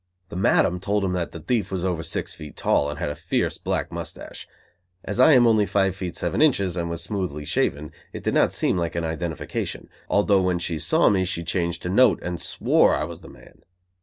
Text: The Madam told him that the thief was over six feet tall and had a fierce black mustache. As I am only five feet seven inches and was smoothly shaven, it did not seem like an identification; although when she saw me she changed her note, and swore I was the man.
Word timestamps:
The 0.29 0.35
Madam 0.35 0.79
told 0.79 1.05
him 1.05 1.13
that 1.13 1.31
the 1.31 1.39
thief 1.41 1.69
was 1.71 1.85
over 1.85 2.01
six 2.01 2.33
feet 2.33 2.57
tall 2.57 2.89
and 2.89 2.97
had 2.97 3.11
a 3.11 3.15
fierce 3.15 3.59
black 3.59 3.91
mustache. 3.91 4.47
As 5.03 5.19
I 5.19 5.33
am 5.33 5.45
only 5.45 5.67
five 5.67 5.95
feet 5.95 6.15
seven 6.15 6.41
inches 6.41 6.75
and 6.75 6.89
was 6.89 7.03
smoothly 7.03 7.45
shaven, 7.45 7.91
it 8.11 8.23
did 8.23 8.33
not 8.33 8.51
seem 8.51 8.79
like 8.79 8.95
an 8.95 9.03
identification; 9.05 9.89
although 10.09 10.41
when 10.41 10.57
she 10.57 10.79
saw 10.79 11.09
me 11.09 11.23
she 11.23 11.43
changed 11.43 11.83
her 11.83 11.89
note, 11.91 12.19
and 12.23 12.41
swore 12.41 12.95
I 12.95 13.03
was 13.03 13.21
the 13.21 13.29
man. 13.29 13.61